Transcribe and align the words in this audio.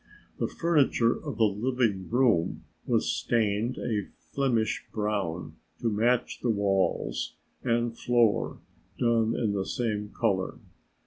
The 0.39 0.47
furniture 0.47 1.13
of 1.15 1.37
the 1.37 1.43
living 1.43 2.09
room 2.09 2.63
was 2.87 3.07
stained 3.07 3.77
a 3.77 4.07
Flemish 4.33 4.83
brown 4.91 5.57
to 5.79 5.91
match 5.91 6.39
the 6.41 6.49
walls 6.49 7.35
and 7.61 7.95
floor 7.95 8.61
done 8.97 9.35
in 9.35 9.51
the 9.53 9.63
same 9.67 10.09
color. 10.09 10.57